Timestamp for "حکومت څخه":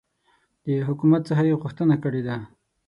0.87-1.41